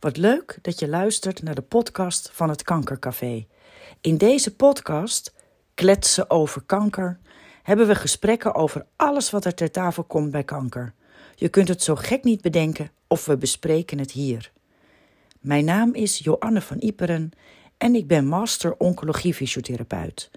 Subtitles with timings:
[0.00, 3.46] Wat leuk dat je luistert naar de podcast van het Kankercafé.
[4.00, 5.34] In deze podcast,
[5.74, 7.18] Kletsen over kanker,
[7.62, 10.94] hebben we gesprekken over alles wat er ter tafel komt bij kanker.
[11.34, 14.52] Je kunt het zo gek niet bedenken of we bespreken het hier.
[15.40, 17.30] Mijn naam is Joanne van Iperen
[17.78, 20.30] en ik ben master oncologie-fysiotherapeut.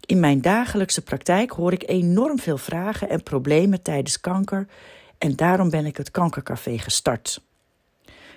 [0.00, 4.66] In mijn dagelijkse praktijk hoor ik enorm veel vragen en problemen tijdens kanker
[5.18, 7.40] en daarom ben ik het Kankercafé gestart.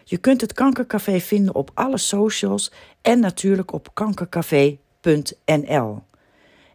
[0.07, 2.71] Je kunt het Kankercafé vinden op alle socials
[3.01, 6.01] en natuurlijk op kankercafé.nl.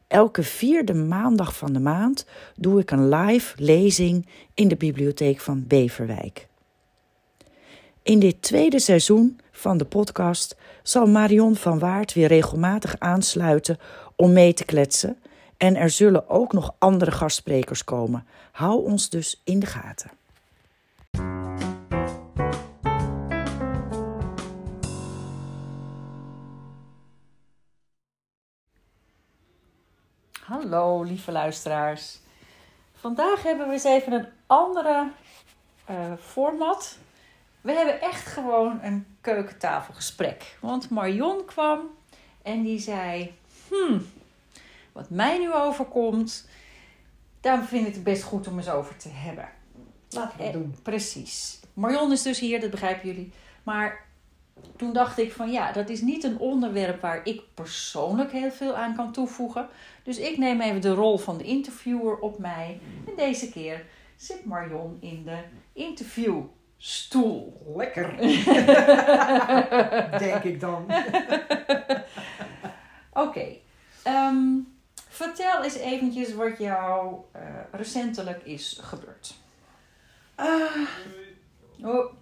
[0.06, 5.64] Elke vierde maandag van de maand doe ik een live lezing in de bibliotheek van
[5.66, 6.48] Beverwijk.
[8.02, 13.78] In dit tweede seizoen van de podcast zal Marion van Waard weer regelmatig aansluiten
[14.16, 15.16] om mee te kletsen.
[15.56, 18.26] En er zullen ook nog andere gastsprekers komen.
[18.52, 20.19] Hou ons dus in de gaten.
[30.50, 32.18] Hallo lieve luisteraars.
[32.94, 35.10] Vandaag hebben we eens even een andere
[35.90, 36.98] uh, format.
[37.60, 40.56] We hebben echt gewoon een keukentafelgesprek.
[40.60, 41.80] Want Marion kwam
[42.42, 43.34] en die zei:
[43.68, 44.06] Hmm,
[44.92, 46.48] wat mij nu overkomt,
[47.40, 49.48] daar vind ik het best goed om eens over te hebben.
[50.08, 50.76] Laten we het doen.
[50.82, 51.60] Precies.
[51.74, 53.32] Marion is dus hier, dat begrijpen jullie.
[53.62, 54.04] Maar
[54.76, 58.76] toen dacht ik van ja, dat is niet een onderwerp waar ik persoonlijk heel veel
[58.76, 59.68] aan kan toevoegen.
[60.02, 62.80] Dus ik neem even de rol van de interviewer op mij.
[63.06, 63.84] En deze keer
[64.16, 65.38] zit Marion in de
[65.72, 67.62] interviewstoel.
[67.76, 68.16] Lekker.
[70.18, 70.86] Denk ik dan.
[73.26, 73.46] Oké.
[74.02, 74.58] Ehm,
[75.08, 77.42] vertel eens eventjes wat jou uh,
[77.72, 79.34] recentelijk is gebeurd.
[80.38, 80.88] Uh,
[81.82, 82.12] oh.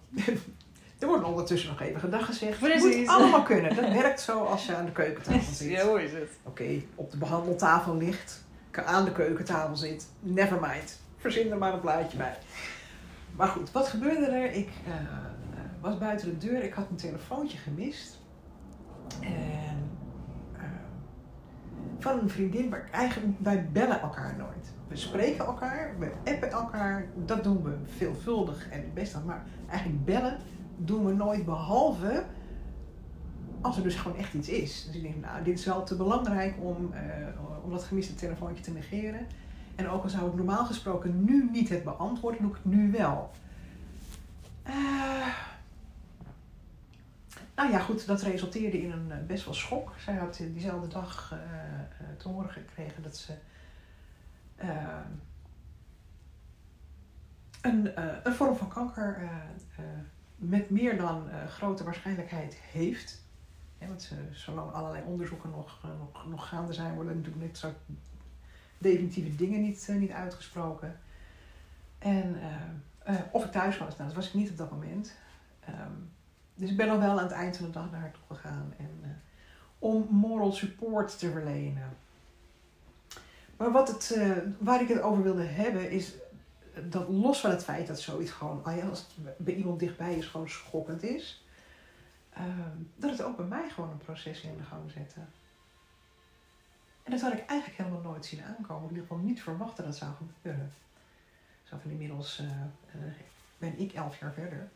[0.99, 2.59] Er wordt ondertussen nog even gedag gezegd.
[2.59, 2.97] Precies.
[2.97, 3.75] moet allemaal kunnen.
[3.75, 5.69] Dat werkt zo als je aan de keukentafel zit.
[5.69, 6.29] Ja, hoe is het?
[6.43, 10.07] Oké, okay, op de behandeltafel ligt, aan de keukentafel zit.
[10.19, 10.99] Never mind.
[11.17, 12.37] Verzin er maar een plaatje bij.
[13.35, 14.51] Maar goed, wat gebeurde er?
[14.51, 14.93] Ik uh,
[15.81, 16.63] was buiten de deur.
[16.63, 18.17] Ik had mijn telefoontje gemist.
[19.19, 19.89] En
[20.55, 20.61] uh,
[21.99, 24.73] van een vriendin, maar eigenlijk, wij bellen elkaar nooit.
[24.87, 27.07] We spreken elkaar, we appen elkaar.
[27.15, 29.25] Dat doen we veelvuldig en best dan.
[29.25, 30.37] Maar eigenlijk bellen
[30.85, 32.25] doen we nooit behalve
[33.61, 34.85] als er dus gewoon echt iets is.
[34.85, 38.63] Dus ik denk, nou, dit is wel te belangrijk om, uh, om dat gemiste telefoontje
[38.63, 39.27] te negeren.
[39.75, 42.91] En ook al zou ik normaal gesproken nu niet het beantwoorden, doe ik het nu
[42.91, 43.31] wel.
[44.67, 45.27] Uh,
[47.55, 49.93] nou ja, goed, dat resulteerde in een best wel schok.
[49.97, 51.35] Zij had diezelfde dag
[52.17, 53.33] te horen gekregen dat ze
[57.61, 59.29] een, een vorm van kanker
[60.39, 63.21] met meer dan uh, grote waarschijnlijkheid heeft.
[63.77, 67.73] Ja, want zolang allerlei onderzoeken nog, uh, nog, nog gaande zijn, worden natuurlijk net zo
[68.77, 70.99] definitieve dingen niet, uh, niet uitgesproken.
[71.97, 72.35] En
[73.31, 75.15] of ik thuis was, nou, dat was ik niet op dat moment.
[75.69, 76.11] Um,
[76.55, 78.73] dus ik ben nog wel aan het eind van de dag naar haar toe gegaan
[78.77, 79.21] en,
[79.79, 81.97] om moral support te verlenen.
[83.57, 84.19] Maar wat het,
[84.59, 86.13] waar ik het over wilde hebben is
[86.89, 90.49] dat los van het feit dat zoiets gewoon, als het bij iemand dichtbij is, gewoon
[90.49, 91.43] schokkend is,
[92.37, 92.43] uh,
[92.95, 95.19] dat het ook bij mij gewoon een proces in de gang zette.
[97.03, 98.83] En dat had ik eigenlijk helemaal nooit zien aankomen.
[98.83, 100.73] Ik in ieder geval niet verwacht dat dat zou gebeuren.
[101.63, 103.11] Zo van inmiddels uh, uh,
[103.57, 104.69] ben ik elf jaar verder.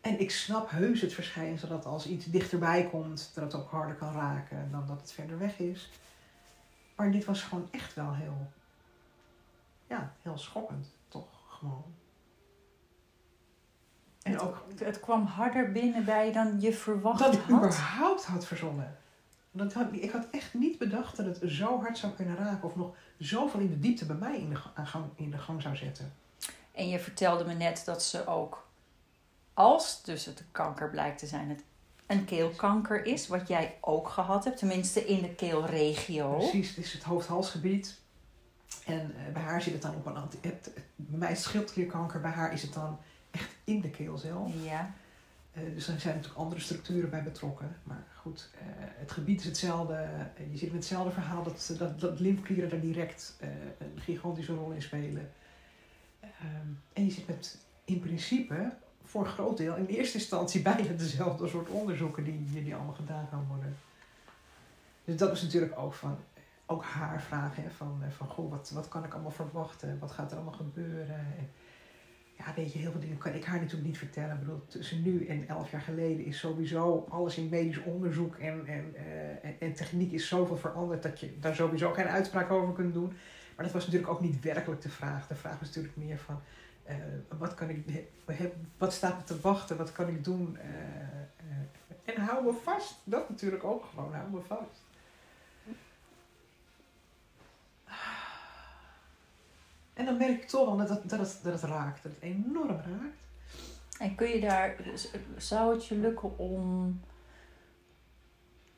[0.00, 3.96] En ik snap heus het verschijnsel dat als iets dichterbij komt, dat het ook harder
[3.96, 5.90] kan raken dan dat het verder weg is.
[6.96, 8.50] Maar dit was gewoon echt wel heel
[9.88, 11.94] ja, heel schokkend, toch gewoon.
[14.22, 17.32] En ook, het kwam harder binnen bij je dan je verwacht had.
[17.32, 18.96] Dat ik überhaupt had verzonnen.
[19.50, 22.76] Dat had, ik had echt niet bedacht dat het zo hard zou kunnen raken of
[22.76, 26.12] nog zoveel in de diepte bij mij in de, gang, in de gang zou zetten.
[26.72, 28.68] En je vertelde me net dat ze ook,
[29.54, 31.62] als dus het kanker blijkt te zijn, het
[32.06, 36.36] een keelkanker is, wat jij ook gehad hebt, tenminste in de keelregio.
[36.36, 38.00] Precies, het is het hoofd-halsgebied.
[38.86, 40.38] En uh, bij haar zit het dan op een anti...
[40.40, 42.98] Het, bij mij is schildklierkanker, bij haar is het dan
[43.30, 44.52] echt in de keelcel.
[44.62, 44.94] Ja.
[45.52, 47.76] Uh, dus er zijn natuurlijk andere structuren bij betrokken.
[47.82, 50.08] Maar goed, uh, het gebied is hetzelfde.
[50.50, 53.36] je zit met hetzelfde verhaal dat, dat, dat lymfeklieren daar direct
[53.78, 55.30] een gigantische rol in spelen.
[56.22, 58.72] Um, en je zit met in principe
[59.04, 63.26] voor een groot deel in eerste instantie bijna dezelfde soort onderzoeken die, die allemaal gedaan
[63.30, 63.76] gaan worden.
[65.04, 66.18] Dus dat is natuurlijk ook van,
[66.70, 67.62] ook haar vragen.
[67.62, 69.98] Hè, van, van goh, wat, wat kan ik allemaal verwachten?
[69.98, 71.16] Wat gaat er allemaal gebeuren?
[71.16, 71.50] En,
[72.38, 74.34] ja, weet je, heel veel dingen kan ik haar natuurlijk niet vertellen.
[74.34, 78.66] Ik bedoel, tussen nu en elf jaar geleden is sowieso alles in medisch onderzoek en,
[78.66, 82.74] en, eh, en, en techniek is zoveel veranderd dat je daar sowieso geen uitspraak over
[82.74, 83.12] kunt doen.
[83.56, 85.26] Maar dat was natuurlijk ook niet werkelijk de vraag.
[85.26, 86.40] De vraag was natuurlijk meer van,
[86.84, 86.96] eh,
[87.38, 88.04] wat, kan ik,
[88.78, 90.56] wat staat me te wachten, wat kan ik doen?
[90.56, 92.94] eh, eh, en hou me vast.
[93.04, 94.87] Dat natuurlijk ook gewoon, hou me vast.
[99.98, 102.22] En dan merk ik toch wel dat het, dat het, dat het raakt, dat het
[102.22, 103.16] enorm raakt.
[103.98, 104.76] En kun je daar,
[105.36, 107.00] zou het je lukken om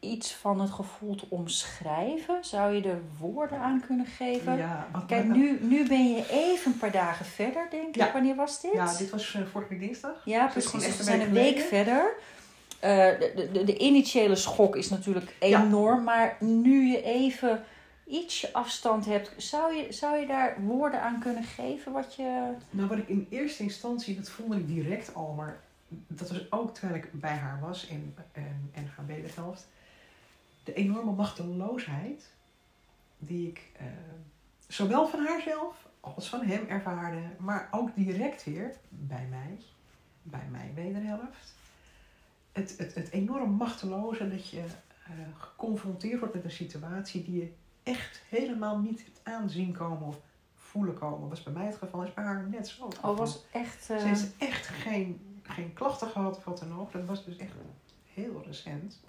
[0.01, 2.45] iets van het gevoel te omschrijven?
[2.45, 4.57] Zou je er woorden aan kunnen geven?
[4.57, 7.95] Ja, Kijk, nu, nu ben je even een paar dagen verder, denk ik.
[7.95, 8.13] Ja.
[8.13, 8.73] Wanneer was dit?
[8.73, 10.23] Ja, dit was eh, vorige week dinsdag.
[10.25, 10.87] Ja, Dus precies.
[10.89, 12.15] Dus we zijn een week verder.
[12.79, 17.65] Eh, de, de, de initiële schok is natuurlijk enorm, maar nu je even
[18.11, 22.55] ietsje afstand hebt, zou je, zou je daar woorden aan kunnen geven wat je.
[22.71, 26.75] Nou, wat ik in eerste instantie, dat voelde ik direct al, maar dat was ook
[26.75, 29.69] terwijl ik bij haar was en, en, en haar wederhelft.
[30.65, 32.31] De enorme machteloosheid
[33.19, 33.87] die ik eh,
[34.69, 39.59] zowel van haarzelf als van hem ervaarde, maar ook direct weer bij mij,
[40.23, 41.55] bij mijn wederhelft.
[42.53, 44.65] Het, het, het enorm machteloze dat je
[45.05, 47.53] eh, geconfronteerd wordt met een situatie die je
[47.91, 50.17] echt helemaal niet aanzien komen of
[50.55, 51.29] voelen komen.
[51.29, 52.89] Was bij mij het geval, is bij haar net zo.
[53.03, 53.91] Oh, was echt.
[53.91, 56.93] eh, Ze heeft echt geen, geen klachten gehad of wat dan ook.
[56.93, 57.53] Dat was dus echt
[58.15, 59.01] heel recent.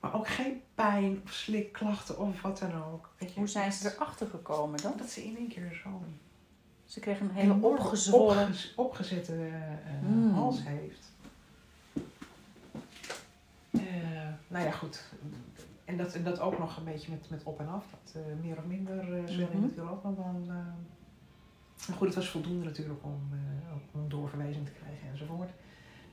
[0.00, 3.10] Maar ook geen pijn of slikklachten of wat dan ook.
[3.18, 4.92] Weet je, hoe zijn ze erachter gekomen dan?
[4.96, 6.18] Dat ze in één keer zo'n
[6.84, 8.42] Ze kregen een hele opgezwollen.
[8.46, 10.32] opgez- opgezette eh, Mm.
[10.32, 11.12] hals heeft.
[13.70, 13.80] Eh,
[14.48, 15.04] nou ja, goed.
[15.86, 17.84] En dat, en dat ook nog een beetje met, met op en af.
[17.90, 19.60] Dat eh, meer of minder zwelling Mhm.
[19.60, 20.42] natuurlijk ook nog wel...
[20.42, 20.54] eh,
[21.88, 25.50] maar goed, het was voldoende natuurlijk om, eh, om doorverwijzing te krijgen enzovoort.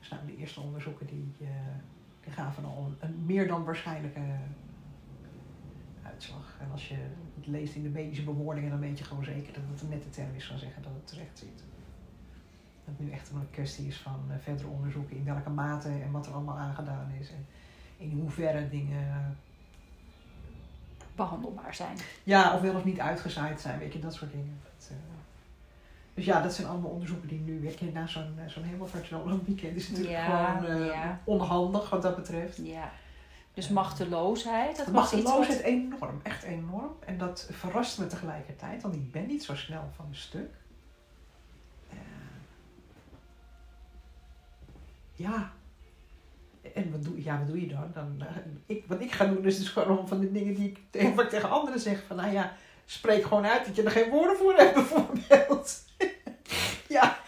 [0.00, 4.20] Dus nou, de eerste onderzoeken die, die gaven al een, een meer dan waarschijnlijke
[6.02, 6.56] uitslag.
[6.60, 6.94] En als je
[7.36, 10.10] het leest in de medische bewoordingen, dan weet je gewoon zeker dat het een nette
[10.10, 11.64] term is van zeggen dat het terecht zit.
[12.84, 16.26] Dat het nu echt een kwestie is van verdere onderzoeken in welke mate en wat
[16.26, 17.30] er allemaal aangedaan is.
[17.30, 17.46] En
[17.96, 19.36] in hoeverre dingen
[21.14, 21.96] behandelbaar zijn.
[22.22, 24.60] ja, of wel of niet uitgezaaid zijn, weet je, dat soort dingen.
[24.62, 24.96] Dat, eh,
[26.14, 29.76] dus ja, dat zijn allemaal onderzoeken die nu weer na zo'n eh, zo'n hemelvaartsdag weekend
[29.76, 31.20] is natuurlijk Ja, gewoon eh, ja.
[31.24, 32.56] onhandig wat dat betreft.
[32.56, 32.92] Ja.
[33.54, 35.66] Dus machteloosheid, dat machteloosheid wat...
[35.66, 36.96] enorm, echt enorm.
[37.06, 40.50] En dat verrast me tegelijkertijd, want ik ben niet zo snel van mijn stuk.
[45.14, 45.52] Ja.
[46.74, 47.90] En wat doe, ja, wat doe je dan?
[47.94, 50.78] dan eh, ik, wat ik ga doen is dus gewoon van de dingen die ik
[50.90, 52.02] tegen, tegen anderen zeg.
[52.06, 55.84] Van nou ja, spreek gewoon uit dat je er geen woorden voor hebt bijvoorbeeld.
[56.88, 57.18] ja,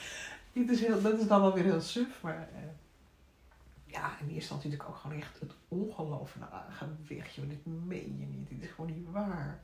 [0.53, 2.23] dit is heel, dat is dan wel weer heel suf.
[2.23, 2.63] Maar eh,
[3.87, 8.17] ja, in eerste instantie natuurlijk ook gewoon echt het ongeloof nou, ga weg dit meen
[8.19, 8.49] je niet.
[8.49, 9.61] Dit is gewoon niet waar.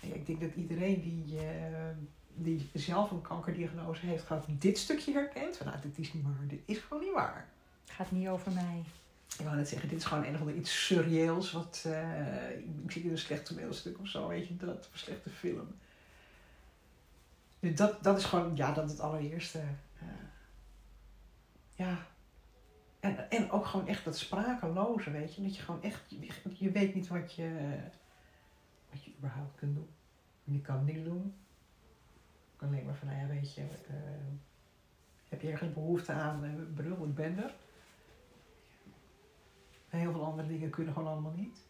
[0.00, 1.96] Ik denk dat iedereen die, eh,
[2.34, 5.56] die zelf een kankerdiagnose heeft gehad, dit stukje herkent.
[5.56, 7.48] Van nou, dit is niet dit is gewoon niet waar.
[7.86, 8.84] Gaat niet over mij.
[9.38, 11.52] Ik wou net zeggen, dit is gewoon een of ander iets surreëels.
[11.52, 15.30] Wat, eh, ik zie in een slecht toneelstuk of zo, weet je, dat, een slechte
[15.30, 15.68] film.
[17.60, 19.58] Dus dat, dat is gewoon, ja, dat het allereerste.
[19.98, 20.06] eh,
[21.74, 22.06] ja.
[23.00, 25.42] En, en ook gewoon echt dat sprakeloze, weet je.
[25.42, 27.78] Dat je gewoon echt, je, je weet niet wat je,
[28.90, 29.88] wat je überhaupt kunt doen.
[30.44, 31.34] Je kan niks doen.
[32.52, 33.94] Ik kan alleen maar van, nou ja, weet je, eh,
[35.28, 36.52] heb je ergens behoefte aan, uh,
[37.08, 37.54] ik ben er.
[39.98, 41.64] Heel veel andere dingen kunnen gewoon allemaal niet.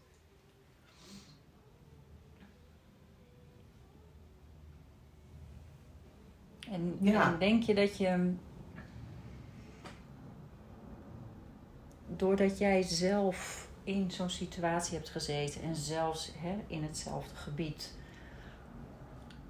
[6.70, 7.32] En, Ja.
[7.32, 8.34] en denk je dat je...
[12.16, 17.94] Doordat jij zelf in zo'n situatie hebt gezeten en zelfs hè, in hetzelfde gebied,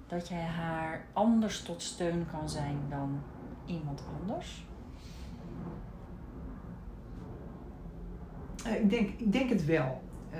[0.07, 3.23] dat jij haar anders tot steun kan zijn dan
[3.65, 4.66] iemand anders?
[8.65, 10.01] Ik, denk, ik denk het wel.
[10.31, 10.39] Uh,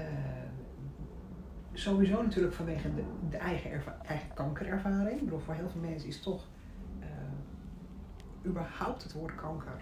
[1.73, 2.89] sowieso natuurlijk vanwege
[3.29, 5.19] de, eigen, eigen kankerervaring.
[5.19, 6.47] Ik bedoel, voor heel veel mensen is toch
[6.99, 7.05] uh,
[8.45, 9.81] überhaupt het woord kanker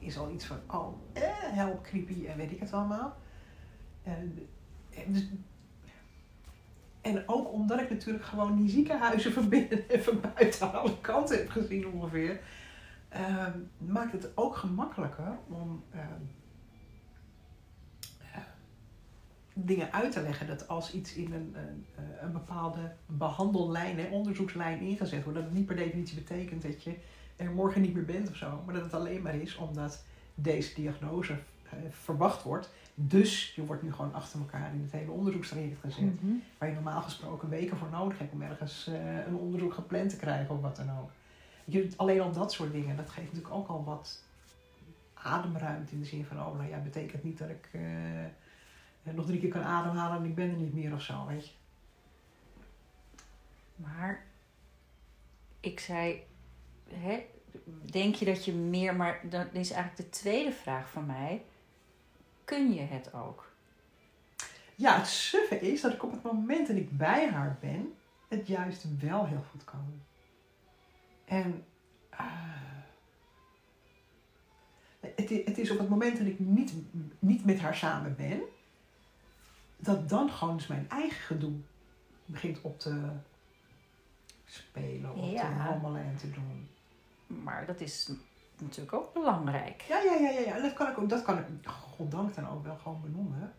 [0.00, 3.16] is al iets van, oh, eh, help, creepy en weet ik het allemaal.
[4.02, 4.48] En,
[5.06, 5.28] dus,
[7.00, 11.36] en ook omdat ik natuurlijk gewoon die ziekenhuizen van binnen en van buiten alle kanten
[11.36, 12.40] heb gezien ongeveer,
[13.12, 13.46] uh,
[13.78, 16.00] maakt het ook gemakkelijker om uh,
[19.64, 20.46] dingen uit te leggen.
[20.46, 21.86] Dat als iets in een, een,
[22.20, 26.94] een bepaalde behandellijn, hè, onderzoekslijn ingezet wordt, dat het niet per definitie betekent dat je
[27.36, 28.62] er morgen niet meer bent of zo.
[28.64, 32.70] Maar dat het alleen maar is omdat deze diagnose eh, verwacht wordt.
[32.94, 36.22] Dus je wordt nu gewoon achter elkaar in het hele onderzoekstraject gezet.
[36.22, 36.32] Mhm.
[36.58, 40.16] Waar je normaal gesproken weken voor nodig hebt om ergens eh, een onderzoek gepland te
[40.16, 41.10] krijgen of wat dan ook.
[41.64, 44.22] Je, alleen al dat soort dingen, dat geeft natuurlijk ook al wat
[45.14, 47.80] ademruimte in de zin van, oh nou ja, betekent niet dat ik eh,
[49.14, 51.52] nog drie keer kan ademhalen en ik ben er niet meer of zo, weet je.
[53.76, 54.24] Maar
[55.60, 56.22] ik zei,
[56.88, 57.26] hè,
[57.90, 61.42] denk je dat je meer, maar dat is eigenlijk de tweede vraag van mij.
[62.44, 63.52] Kun je het ook?
[64.74, 67.94] Ja, het suffe is dat ik op het moment dat ik bij haar ben,
[68.28, 70.00] het juist wel heel goed kan.
[71.24, 71.64] En
[72.12, 72.18] uh,
[75.00, 76.72] het, het, is op het moment dat ik niet,
[77.18, 78.40] niet met haar samen ben,
[79.78, 81.52] dat dan gewoon dus mijn eigen gedoe
[82.24, 83.10] begint op te
[84.44, 85.40] spelen, of Ja.
[85.40, 86.68] te rommelen en te doen.
[87.26, 88.12] Maar dat is
[88.58, 89.82] natuurlijk ook belangrijk.
[89.82, 90.56] Ja, ja, ja, ja, ja.
[90.56, 93.52] En dat kan ik ook, dat kan ik, goddank dan ook wel gewoon benoemen.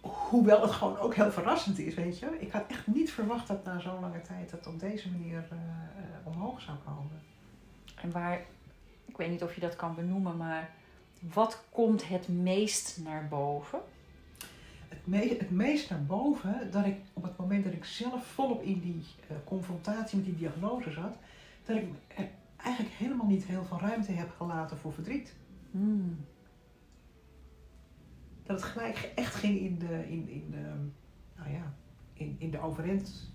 [0.00, 2.36] Hoewel het gewoon ook heel verrassend is, weet je.
[2.38, 5.58] Ik had echt niet verwacht dat na zo'n lange tijd dat op deze manier eh,
[5.58, 7.22] eh, omhoog zou komen.
[7.94, 8.40] En waar,
[9.04, 10.70] ik weet niet of je dat kan benoemen, maar
[11.20, 13.80] wat komt het meest naar boven?
[14.88, 18.62] Het, me het meest naar boven dat ik op het moment dat ik zelf volop
[18.62, 21.16] in die eh, confrontatie met die diagnose zat,
[21.64, 25.34] dat ik er eigenlijk helemaal niet heel veel ruimte heb gelaten voor verdriet.
[25.70, 26.24] Hmm.
[28.42, 30.90] Dat het gelijk echt ging in de, in, in de,
[31.36, 31.74] nou ja,
[32.12, 33.30] in, in de overeind,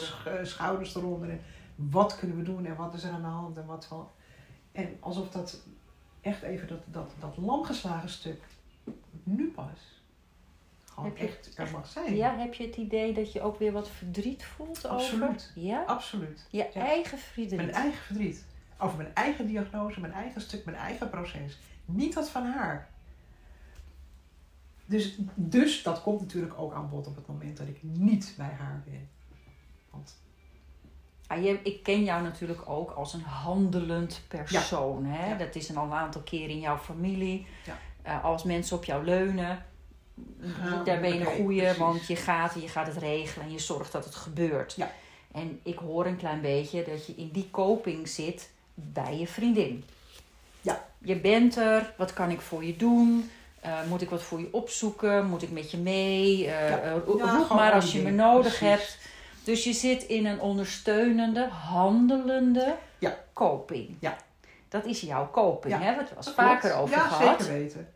[0.00, 1.30] sch- eh, schouders eronder.
[1.30, 1.40] En
[1.74, 4.08] wat kunnen we doen en wat is er aan de hand en wat van.
[4.72, 5.62] En alsof dat
[6.22, 8.42] echt even dat, dat, dat lamgeslagen stuk
[9.22, 10.00] nu pas
[10.84, 12.16] gewoon Heb je- echt er mag zijn.
[12.16, 15.28] Ja, heb je het idee dat je ook weer wat verdriet voelt Absoluut.
[15.28, 15.50] over?
[15.54, 15.82] Ja?
[15.82, 16.46] Absoluut.
[16.50, 16.80] Je Ja.
[16.80, 17.54] eigen verdriet.
[17.54, 18.44] Mijn eigen verdriet.
[18.78, 21.58] Over mijn eigen diagnose, mijn eigen stuk, mijn eigen proces.
[21.84, 22.88] Niet dat van haar.
[24.86, 28.50] Dus, dus dat komt natuurlijk ook aan bod op het moment dat ik niet bij
[28.58, 29.08] haar ben.
[29.90, 30.20] Want
[31.34, 35.04] Je, ik ken jou natuurlijk ook als een handelend persoon.
[35.04, 35.28] Hè?
[35.28, 35.36] Ja.
[35.36, 37.46] Dat is een al een aantal keer in jouw familie.
[37.64, 37.78] Ja.
[38.02, 39.64] Eh, als mensen op jou leunen,
[40.84, 41.78] daar ben je een goeie, precies.
[41.78, 44.74] want je gaat je gaat het regelen en je zorgt dat het gebeurt.
[44.76, 44.90] Ja.
[45.32, 49.84] En ik hoor een klein beetje dat je in die koping zit bij je vriendin.
[50.60, 50.84] Ja.
[50.98, 53.30] Je bent er, wat kan ik voor je doen?
[53.60, 55.26] Eh, moet ik wat voor je opzoeken?
[55.26, 56.46] Moet ik met je mee?
[56.46, 58.68] Eh, roep maar al als je me nodig Precies.
[58.68, 58.98] hebt.
[59.44, 63.18] Dus je zit in een ondersteunende, handelende Ja.
[63.32, 63.96] koping.
[64.00, 64.16] Ja.
[64.68, 65.84] Dat is jouw koping, Ja, hè?
[65.86, 66.82] Waar we het was vaker klopt.
[66.82, 67.40] over ja, gehad.
[67.42, 67.88] zeker weten.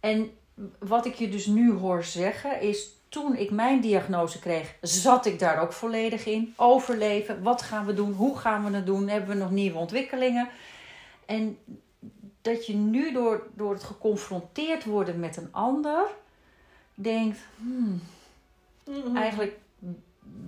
[0.00, 0.30] En
[0.78, 2.88] wat ik je dus nu hoor zeggen is...
[3.08, 6.52] Toen ik mijn diagnose kreeg, zat ik daar ook volledig in.
[6.56, 10.48] Overleven, wat gaan we doen, hoe gaan we het doen, hebben we nog nieuwe ontwikkelingen.
[11.26, 11.58] En
[12.40, 16.06] dat je nu door, door het geconfronteerd worden met een ander...
[16.94, 18.00] denkt, hmm,
[19.16, 19.56] eigenlijk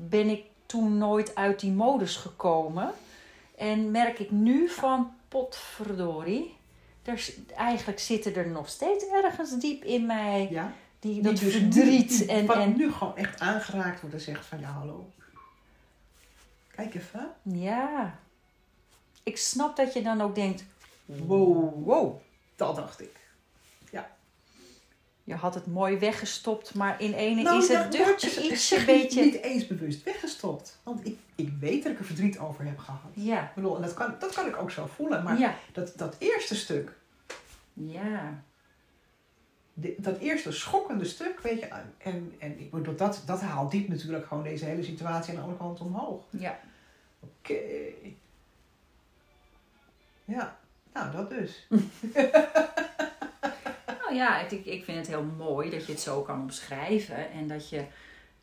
[0.09, 2.93] ben ik toen nooit uit die modus gekomen.
[3.57, 6.55] En merk ik nu van, potverdorie...
[7.03, 10.73] Er, eigenlijk zitten er nog steeds ergens diep in mij Ja.
[10.99, 12.19] die, Die dat dus verdriet.
[12.19, 15.11] nu, en, wat en, nu gewoon echt aangeraakt wordt en zegt van ja hallo.
[16.71, 17.31] Kijk even.
[17.43, 18.19] ja,
[19.23, 20.65] ik snap dat je dan ook denkt:
[21.05, 22.21] Wow, wow.
[22.57, 23.26] Dat dacht ik.
[25.27, 29.25] Je had het mooi weggestopt, maar in ene Nou, is het deurtje is- ietsje beetje.
[29.25, 30.79] niet eens bewust weggestopt.
[30.83, 33.01] Want ik, ik weet dat ik er verdriet over heb gehad.
[33.13, 35.23] Ja, Ik bedoel, en dat kan, dat kan ik ook zo voelen.
[35.23, 36.93] Maar ja, dat, dat eerste stuk,
[37.73, 38.43] ja,
[39.97, 41.67] dat eerste schokkende stuk, weet je,
[41.99, 45.43] en, en ik bedoel, dat, dat haalt diep natuurlijk gewoon deze hele situatie aan de
[45.43, 46.25] andere kant omhoog.
[46.31, 46.59] ja.
[47.21, 47.55] Oké.
[50.25, 50.57] Ja,
[50.93, 51.67] nou dat dus.
[54.17, 57.69] Ja, ik, ik vind het heel mooi dat je het zo kan omschrijven en dat
[57.69, 57.85] je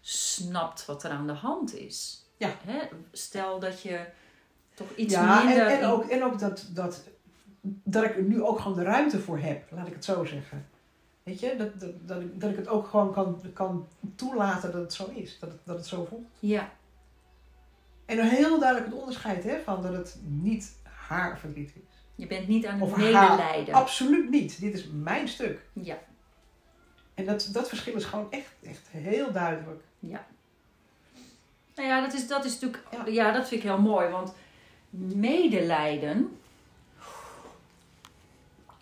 [0.01, 2.25] snapt wat er aan de hand is.
[2.37, 2.49] Ja.
[2.65, 2.79] Hè?
[3.11, 4.05] Stel dat je
[4.73, 5.67] toch iets ja, en, minder.
[5.67, 7.03] en in- ook, en ook dat, dat,
[7.61, 10.65] dat ik er nu ook gewoon de ruimte voor heb, laat ik het zo zeggen.
[11.23, 14.81] Weet je, dat, dat, dat, ik, dat ik het ook gewoon kan, kan toelaten dat
[14.81, 16.27] het zo is, dat het, dat het zo voelt.
[16.39, 16.69] Ja,
[18.05, 21.81] En een heel duidelijk het onderscheid hè, van dat het niet haar verdriet is.
[22.15, 23.73] Je bent niet aan het medelijden.
[23.73, 24.61] Absoluut niet.
[24.61, 25.61] Dit is mijn stuk.
[25.73, 25.97] Ja,
[27.13, 29.81] En dat, dat verschil is gewoon echt, echt heel duidelijk.
[29.99, 30.25] Ja.
[31.75, 32.83] Nou ja, dat is, dat is natuurlijk.
[32.91, 33.05] Ja.
[33.05, 33.31] Ja.
[33.31, 34.09] dat vind ik heel mooi.
[34.09, 34.33] Want
[35.15, 36.37] medelijden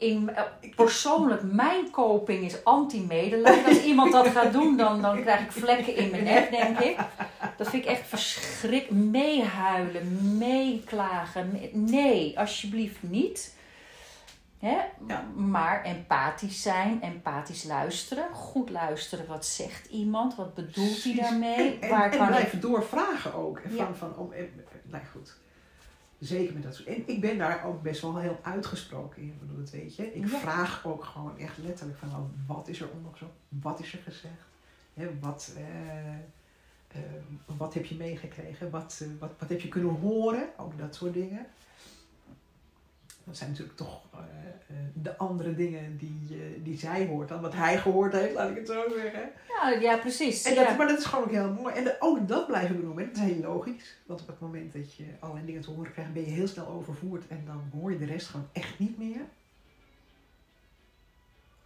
[0.02, 0.44] in, eh,
[0.76, 3.66] persoonlijk, mijn coping is anti-medelijden.
[3.66, 6.98] Als iemand dat gaat doen, dan, dan krijg ik vlekken in mijn nek, denk ik.
[7.58, 9.04] Dat vind ik echt verschrikkelijk.
[9.12, 11.50] Meehuilen, meeklagen.
[11.52, 13.56] me- Nee, alsjeblieft niet.
[14.60, 14.78] Hè?
[15.08, 15.24] Ja.
[15.36, 18.26] Maar empathisch zijn, empathisch luisteren.
[18.34, 20.36] Goed luisteren, wat zegt iemand?
[20.36, 21.80] Wat bedoelt hij daarmee?
[21.80, 22.34] En, Waar en, en kan ik...
[22.34, 23.58] blijven doorvragen ook.
[23.60, 23.86] En Ja.
[23.86, 24.34] van, van, om,
[24.84, 25.40] nou goed.
[26.22, 26.88] Zeker met dat soort.
[26.88, 29.40] En ik ben daar ook best wel heel uitgesproken in.
[29.58, 30.14] Dat weet je.
[30.14, 30.40] Ik Ja.
[30.40, 33.32] vraag ook gewoon echt letterlijk van nou, wat is er onderzocht?
[33.50, 34.50] Wat is er gezegd?
[34.94, 36.14] Hè, wat, eh,
[36.88, 37.02] eh,
[37.58, 38.70] wat heb je meegekregen?
[38.70, 40.50] Wat, eh, wat, wat heb je kunnen horen?
[40.58, 41.46] Ook dat soort dingen.
[43.24, 47.42] Dat zijn natuurlijk toch eh, eh, de andere dingen die, eh, die zij hoort dan
[47.42, 49.32] wat hij gehoord heeft, laat ik het zo zeggen.
[49.48, 50.44] Ja, ja, precies.
[50.44, 50.76] En dat, ja.
[50.76, 51.76] Maar dat is gewoon ook heel mooi.
[51.76, 53.08] En ook dat blijven benoemen.
[53.08, 53.96] Dat is heel logisch.
[54.06, 56.68] Want op het moment dat je allerlei dingen te horen krijgt, ben je heel snel
[56.68, 57.28] overvoerd.
[57.28, 59.22] En dan hoor je de rest gewoon echt niet meer.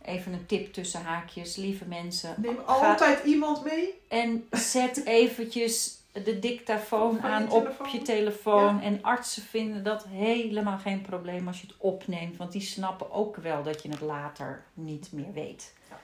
[0.01, 2.35] Even een tip tussen haakjes, lieve mensen.
[2.37, 4.01] Neem altijd iemand mee.
[4.07, 7.91] En zet eventjes de dictafoon je aan op telefoon.
[7.91, 8.81] je telefoon.
[8.81, 12.37] En artsen vinden dat helemaal geen probleem als je het opneemt.
[12.37, 15.73] Want die snappen ook wel dat je het later niet meer weet.
[15.89, 15.99] Ja.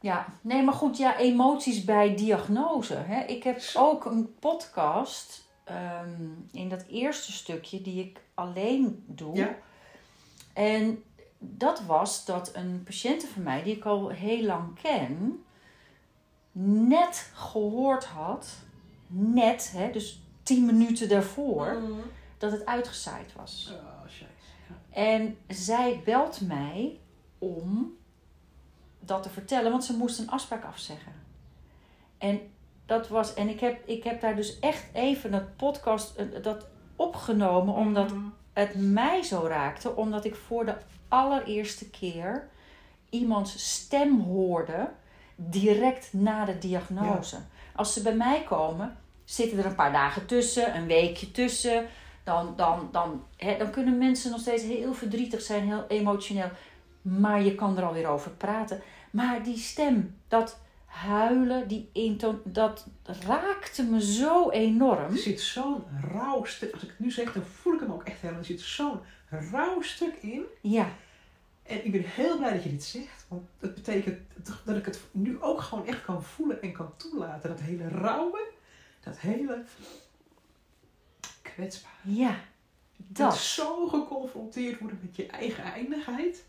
[0.00, 2.94] Ja, nee, maar goed, ja, emoties bij diagnose.
[2.94, 3.24] Hè.
[3.24, 9.36] Ik heb ook een podcast ehm, in dat eerste stukje die ik alleen doe.
[9.36, 9.56] Ja.
[10.52, 11.02] En
[11.38, 15.44] dat was dat een patiënte van mij, die ik al heel lang ken,
[16.86, 18.48] net gehoord had,
[19.08, 21.76] net, hè, dus tien minuten daarvoor,
[22.38, 23.72] dat het uitgezaaid was.
[23.72, 23.82] Oh.
[24.20, 24.26] Ja.
[24.90, 26.98] En zij belt mij
[27.38, 27.96] om
[29.00, 31.12] dat te vertellen, want ze moest een afspraak afzeggen.
[32.18, 32.40] En
[32.86, 36.66] dat was, en ik heb, ik heb daar dus echt even dat podcast, eh, dat
[36.96, 38.24] opgenomen, omdat Mhm.
[38.52, 40.76] het mij zo raakte, omdat ik voor de
[41.08, 42.48] allereerste keer
[43.10, 44.90] iemands stem hoorde
[45.36, 47.36] direct na de diagnose.
[47.78, 51.86] Als ze bij mij komen, zitten er een paar dagen tussen, een weekje tussen.
[52.24, 56.50] Dan, dan, dan, hè, dan kunnen mensen nog steeds heel verdrietig zijn, heel emotioneel.
[57.02, 58.82] Maar je kan er alweer over praten.
[59.10, 62.86] Maar die stem, dat huilen, die intoon, dat
[63.26, 65.12] raakte me zo enorm.
[65.12, 66.72] Er zit zo'n rauw stuk.
[66.72, 68.40] Als ik het nu zeg, dan voel ik hem ook echt helemaal.
[68.40, 70.42] Er zit zo'n rauw stuk in.
[70.60, 70.88] Ja,
[71.68, 73.24] En ik ben heel blij dat je dit zegt.
[73.28, 74.18] Want dat betekent
[74.64, 77.48] dat ik het nu ook gewoon echt kan voelen en kan toelaten.
[77.50, 78.50] Dat hele rauwe,
[79.00, 79.64] dat hele
[81.42, 81.92] kwetsbaar.
[82.02, 82.36] ja,
[82.96, 83.36] Dat dat.
[83.38, 86.44] zo geconfronteerd worden met je eigen eindigheid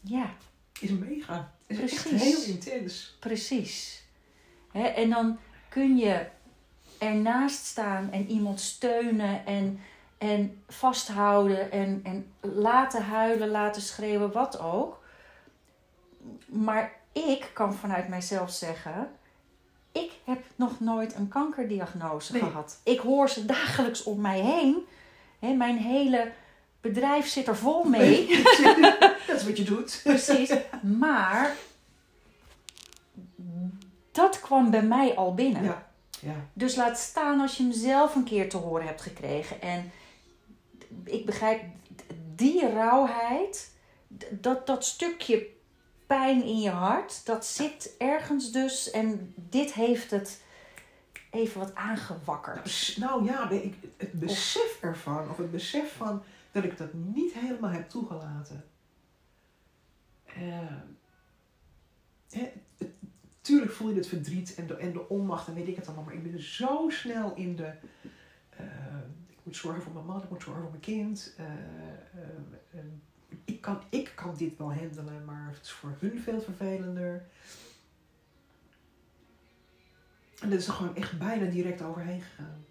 [0.00, 0.34] Ja.
[0.80, 1.54] is mega.
[1.66, 2.22] Is echt Precies.
[2.22, 3.16] heel intens.
[3.20, 4.02] Precies.
[4.72, 6.26] En dan kun je
[6.98, 9.80] ernaast staan en iemand steunen en,
[10.20, 15.02] en vasthouden en, en laten huilen, laten schreeuwen, wat ook.
[16.46, 19.10] Maar ik kan vanuit mijzelf zeggen,
[19.92, 22.42] ik heb nog nooit een kankerdiagnose Nee.
[22.42, 22.80] gehad.
[22.82, 24.86] Ik hoor ze dagelijks om mij heen.
[25.38, 26.32] Hè, mijn hele
[26.80, 28.42] bedrijf zit er vol mee.
[29.26, 30.00] dat is wat je doet.
[30.04, 30.52] Precies.
[30.82, 31.54] Maar
[34.12, 35.62] dat kwam bij mij al binnen.
[35.62, 35.88] Ja.
[36.20, 36.34] Ja.
[36.52, 39.62] Dus laat staan als je hem zelf een keer te horen hebt gekregen.
[39.62, 39.92] En
[41.04, 41.62] ik begrijp
[42.34, 43.74] die rauwheid,
[44.30, 45.46] dat, dat stukje
[46.06, 48.90] pijn in je hart, dat zit ergens dus.
[48.90, 50.42] En dit heeft het
[51.30, 52.96] even wat aangewakkerd.
[52.98, 56.22] Nou, ja, ik- het besef ervan, of het besef van
[56.52, 58.64] dat ik dat niet helemaal heb toegelaten.
[60.24, 60.76] Eh,
[62.30, 62.52] het-
[63.40, 66.04] tuurlijk voel je het verdriet en de, en de onmacht en weet ik het allemaal,
[66.04, 67.72] maar ik ben zo snel in de.
[69.40, 71.34] Ik moet zorgen voor mijn man, ik moet zorgen voor mijn kind.
[71.36, 71.50] eh, eh,
[72.72, 72.80] eh,
[73.44, 77.22] ik, kan, ik kan dit wel handelen, maar het is voor hun veel vervelender.
[80.40, 82.64] En dat is er gewoon echt bijna direct overheen gegaan.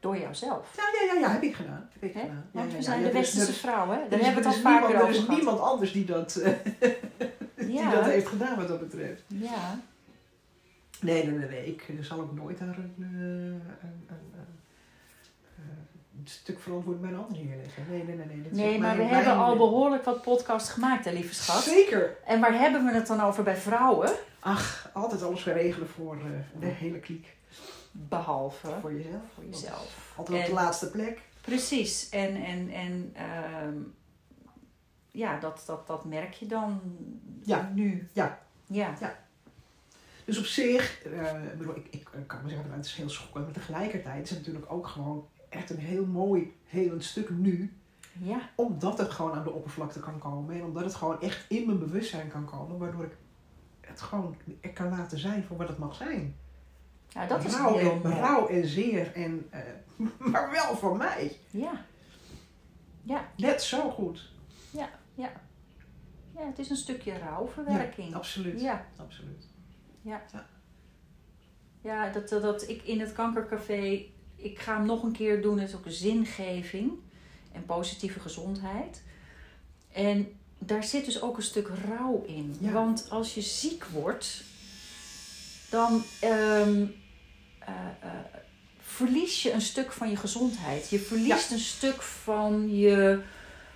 [0.00, 0.76] Door jouzelf.
[0.76, 1.88] Ja, ja, ja, ja, heb ik gedaan.
[1.92, 2.48] Heb ik gedaan.
[2.52, 4.10] Want Ja, we zijn ja, de er westerse er is- vrouwen.
[4.10, 5.36] Daar hebben we het is al vaker niemand- over Er is gehad.
[5.36, 6.32] niemand anders die dat,
[7.54, 9.22] die dat heeft gedaan wat dat betreft.
[9.26, 9.80] Ja.
[11.00, 11.48] Nee, nee, nee.
[11.48, 11.66] nee.
[11.66, 13.62] Ik zal ook nooit daar een, een
[16.28, 17.82] stuk verantwoording bij een ander neerleggen.
[17.90, 18.26] Nee, nee, nee.
[18.26, 18.42] nee.
[18.42, 21.62] Dat Nee, maar we mijn- hebben mijn- al behoorlijk wat podcasts gemaakt, hè, lieve schat.
[21.62, 22.16] Zeker.
[22.24, 24.10] En waar hebben we het dan over bij vrouwen?
[24.40, 27.36] Ach, altijd alles geregeld voor eh, de hele kliek.
[27.92, 29.22] Behalve Voor jezelf.
[29.34, 30.12] voor jezelf.
[30.16, 31.20] Altijd op de laatste plek.
[31.40, 32.08] Precies.
[32.08, 33.74] En, en, en ehm,
[35.10, 36.80] ja, dat, dat, dat merk je dan
[37.42, 37.70] Ja.
[37.74, 38.08] nu.
[38.12, 38.38] Ja.
[38.66, 38.94] Ja.
[40.24, 43.44] Dus op zich, eh, ik bedoel, ik, ik kan me zeggen, het is heel schokkend.
[43.44, 47.72] Maar tegelijkertijd is het natuurlijk ook gewoon echt een heel mooi, helend stuk nu.
[48.20, 50.54] Ja, Omdat het gewoon aan de oppervlakte kan komen.
[50.54, 52.78] En omdat het gewoon echt in mijn bewustzijn kan komen.
[52.78, 53.16] Waardoor ik
[53.80, 56.36] het gewoon er kan laten zijn voor wat het mag zijn.
[57.08, 59.14] ja dat is rauw, heel en, rauw en zeer.
[59.14, 59.62] En, eh,
[60.32, 61.36] maar wel voor mij.
[61.50, 61.84] Ja.
[63.02, 64.32] Ja, Net zo goed.
[66.38, 68.08] ja, het is een stukje rouwverwerking.
[68.10, 68.60] Ja, absoluut.
[68.60, 69.48] Ja, absoluut.
[71.80, 74.06] ja dat, dat, dat ik in het kankercafé,
[74.38, 76.92] ik ga hem nog een keer doen, het is ook zingeving
[77.52, 79.02] en positieve gezondheid.
[79.92, 82.56] En daar zit dus ook een stuk rouw in.
[82.60, 82.72] Ja.
[82.72, 84.42] Want als je ziek wordt,
[85.70, 86.86] dan ehm,
[87.58, 88.10] eh, eh,
[88.80, 90.90] verlies je een stuk van je gezondheid.
[90.90, 93.20] Je verliest een stuk van je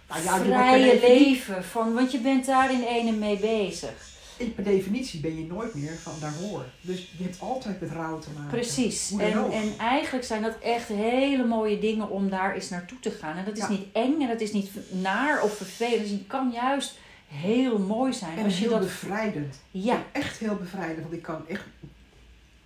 [0.09, 1.65] Nou ja, vrije leven.
[1.65, 4.12] Van, want je bent daar in ene mee bezig.
[4.39, 6.65] En per definitie ben je nooit meer van daarvoor.
[6.81, 8.51] Dus je hebt altijd met rouw te maken.
[8.51, 9.13] Precies.
[9.19, 13.37] En, en eigenlijk zijn dat echt hele mooie dingen om daar eens naartoe te gaan.
[13.37, 13.69] En dat is Ja.
[13.71, 16.09] niet eng en dat is niet naar of vervelend.
[16.11, 18.39] Het kan juist heel mooi zijn.
[18.39, 18.81] En als je heel dat...
[18.81, 19.61] bevrijdend.
[19.71, 21.01] Ja, Echt heel bevrijdend.
[21.01, 21.65] Want ik kan echt,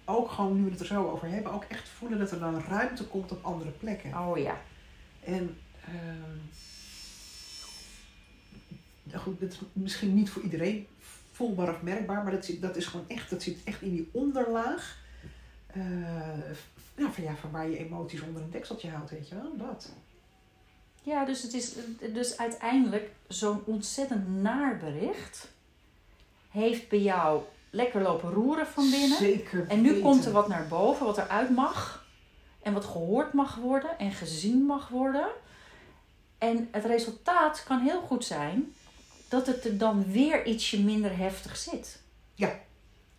[0.05, 2.63] ook gewoon nu we het er zo over hebben, ook echt voelen dat er dan
[2.69, 4.19] ruimte komt op andere plekken.
[4.19, 4.61] oh ja.
[5.25, 6.37] En ehm,
[9.03, 10.87] nou goed, dat is misschien niet voor iedereen
[11.37, 14.09] voelbaar of merkbaar, maar dat, zit, dat is gewoon echt, dat zit echt in die
[14.13, 14.99] onderlaag.
[15.67, 15.81] eh,
[16.97, 19.93] nou, van, ja, van waar je emoties onder een dekseltje houdt, weet je wel, dat.
[21.03, 21.75] Ja, dus het is
[22.13, 25.49] dus uiteindelijk zo'n ontzettend naar bericht
[26.51, 29.19] heeft bij jou lekker lopen roeren van binnen.
[29.19, 30.03] Zeker En nu weten.
[30.03, 32.05] komt er wat naar boven, wat eruit mag.
[32.63, 35.29] En wat gehoord mag worden en gezien mag worden.
[36.39, 38.75] En het resultaat kan heel goed zijn
[39.29, 42.01] dat het er dan weer ietsje minder heftig zit.
[42.35, 42.51] Ja.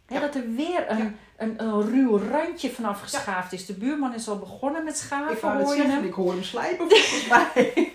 [0.07, 0.19] Ja.
[0.19, 1.11] Dat er weer een, Ja.
[1.37, 3.65] een, een ruw randje vanaf geschaafd is.
[3.65, 6.05] De buurman is al begonnen met Ik schaven, net hoor je zeggen, hem?
[6.05, 7.73] ik hoor hem slijpen volgens mij.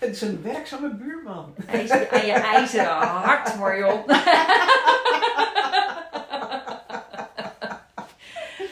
[0.00, 1.54] Het is een werkzame buurman.
[1.66, 4.02] IJzer, aan je ijzeren hart, Marion.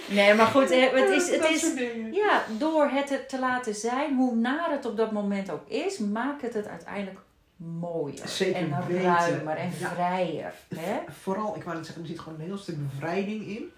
[0.08, 1.72] Nee, maar goed, het is, het is.
[2.12, 6.42] Ja, door het te laten zijn, hoe naar het op dat moment ook is, maakt
[6.42, 7.18] het het uiteindelijk
[7.64, 8.28] mooier.
[8.28, 9.02] Zeker en weten.
[9.02, 9.88] ruimer en Ja.
[9.88, 10.52] vrijer.
[10.74, 10.98] Hè?
[11.08, 13.70] Vooral, ik wou net zeggen, er zit gewoon een heel stuk bevrijding in.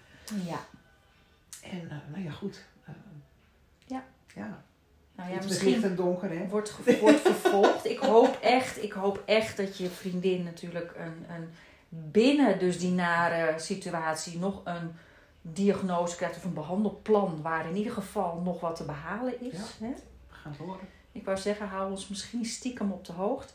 [0.45, 0.59] Ja.
[1.63, 2.63] En eh, nou ja, goed.
[2.85, 2.93] eh,
[3.85, 4.03] Ja.
[4.35, 4.63] Ja,
[5.15, 6.47] Nou ja, misschien en donker, hè.
[6.47, 7.85] wordt, ge- wordt vervolgd.
[7.85, 11.49] Ik hoop echt, ik hoop echt dat je vriendin natuurlijk een, een
[11.89, 14.91] binnen dus die nare situatie nog een
[15.41, 19.57] diagnose krijgt of een behandelplan waar in ieder geval nog wat te behalen is.
[19.79, 19.87] Hè?
[20.27, 20.87] We gaan horen.
[21.11, 23.53] Ik wou zeggen, hou ons misschien stiekem op de hoogte.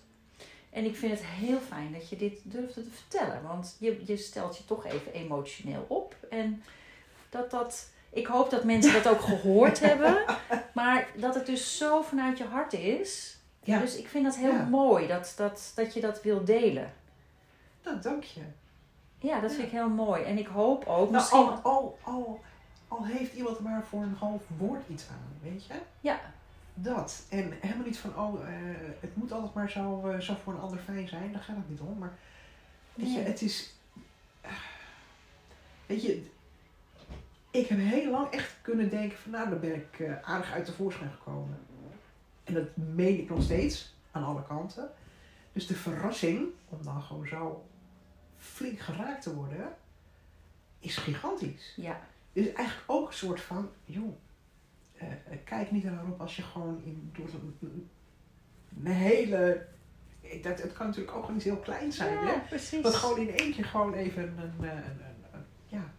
[0.70, 3.42] En ik vind het heel fijn dat je dit durfde te vertellen.
[3.42, 6.16] Want je, je stelt je toch even emotioneel op.
[6.30, 6.62] En
[7.30, 7.88] dat dat...
[8.12, 10.24] Ik hoop dat mensen dat ook gehoord hebben.
[10.74, 13.38] Maar dat het dus zo vanuit je hart is.
[13.62, 13.78] Ja.
[13.80, 14.64] Dus ik vind dat heel Ja.
[14.64, 16.92] mooi dat, dat, dat je dat wil delen.
[17.84, 18.40] Nou, dank je.
[19.18, 20.22] Ja, dat vind ik heel mooi.
[20.22, 21.38] En ik hoop ook Nou, misschien...
[21.38, 22.40] al, al, al,
[22.88, 25.74] al heeft iemand er maar voor een half woord iets aan, weet je?
[26.00, 26.20] Ja.
[26.82, 27.22] Dat.
[27.28, 28.54] En helemaal niet van, oh, eh,
[29.00, 31.32] het moet altijd maar zo, eh, zo voor een ander fijn zijn.
[31.32, 31.98] Daar gaat het niet om.
[31.98, 32.18] Maar
[32.94, 33.72] weet je, het is...
[34.40, 34.50] ah,
[35.86, 36.26] Weet je,
[37.50, 40.66] ik heb heel lang echt kunnen denken van, nou, daar ben ik eh, aardig uit
[40.66, 41.58] de voorschijn gekomen.
[42.44, 44.90] En dat meen ik nog steeds, aan alle kanten.
[45.52, 47.66] Dus de verrassing, om dan gewoon zo
[48.38, 49.74] flink geraakt te worden,
[50.78, 51.72] is gigantisch.
[51.76, 52.00] Ja,
[52.32, 54.16] Dus eigenlijk ook een soort van, joh,
[55.00, 57.28] eh, eh, kijk niet erop als je gewoon in, door
[57.60, 57.88] een,
[58.84, 59.66] een hele,
[60.42, 62.32] dat, het kan natuurlijk ook gewoon iets heel kleins zijn, hè?
[62.32, 62.82] ja precies.
[62.82, 64.76] Dat gewoon in keer gewoon even een, een,
[65.32, 65.92] een, ja,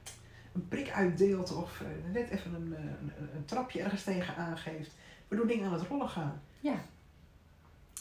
[0.53, 2.75] een prik uitdeelt of eh, net even een,
[3.35, 4.91] een, trapje ergens tegen aangeeft,
[5.27, 6.41] waardoor dingen aan het rollen gaan.
[6.59, 6.85] Ja,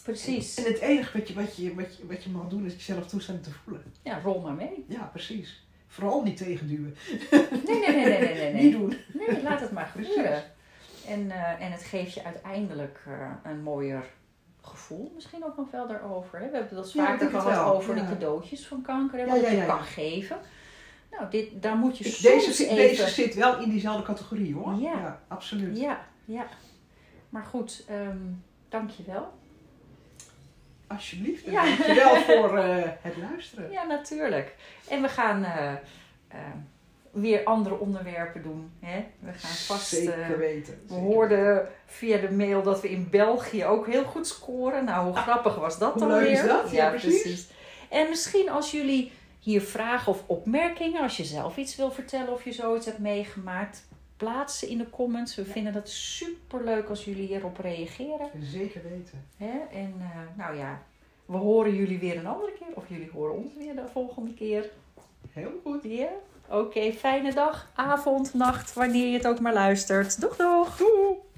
[0.02, 0.56] precies.
[0.56, 3.06] En het enige wat je, wat je, wat je, wat je mag doen is jezelf
[3.06, 3.82] toestaan te voelen.
[4.02, 4.84] Ja, rol maar mee.
[4.88, 5.64] Ja, precies.
[5.86, 6.96] Vooral niet tegenduwen.
[7.30, 8.52] Nee, nee, nee, nee, nee, nee.
[8.52, 8.62] nee.
[8.62, 8.96] Niet doen.
[9.12, 10.42] Nee, laat het maar Precies.
[11.06, 14.04] En, eh, en het geeft je uiteindelijk eh, een mooier
[14.62, 15.12] gevoel.
[15.14, 16.38] Misschien ook nog wel daarover.
[16.38, 16.50] Hè?
[16.50, 18.02] We hebben het Ja, al ik vaker het gehad over ja.
[18.02, 19.18] de cadeautjes van kanker.
[19.18, 19.68] Ja, wat ja, je ja, ja.
[19.68, 20.38] kan geven.
[21.10, 22.76] Nou, dit, daar moet je Ik- soms deze, zit- even...
[22.76, 24.74] deze zit wel in diezelfde categorie hoor.
[24.74, 25.20] Ja.
[25.28, 25.78] absoluut.
[25.78, 26.46] Ja, ja.
[27.28, 28.18] Maar goed, ehm
[28.68, 29.32] dankjewel.
[30.86, 31.44] Alsjeblieft.
[31.44, 31.64] En Ja.
[31.64, 33.70] dankjewel voor eh, het luisteren.
[33.70, 34.56] Ja, natuurlijk.
[34.88, 35.44] En we gaan
[37.10, 38.70] weer andere onderwerpen doen.
[38.80, 39.04] Hè?
[39.18, 39.86] We gaan vast.
[39.86, 40.82] Zeker eh, weten.
[40.86, 44.84] We hoorden via de mail dat we in België ook heel goed scoren.
[44.84, 46.32] Nou, hoe grappig was dat hoe dan leuk weer?
[46.32, 46.70] Is dat?
[46.70, 47.50] Ja, precies.
[47.88, 52.44] En misschien als jullie hier vragen of opmerkingen, als je zelf iets wil vertellen of
[52.44, 55.34] je zoiets hebt meegemaakt, plaats ze in de comments.
[55.34, 58.30] We vinden dat super leuk als jullie hierop reageren.
[58.40, 59.26] Zeker weten.
[59.36, 59.58] Hè?
[59.72, 60.82] En eh, nou ja,
[61.26, 64.70] we horen jullie weer een andere keer of jullie horen ons weer de volgende keer.
[65.30, 65.82] Heel goed.
[65.82, 66.08] Ja.
[66.50, 70.20] Oké, fijne dag, avond, nacht, wanneer je het ook maar luistert.
[70.20, 70.76] Doeg, doeg!
[70.76, 71.29] Doeg!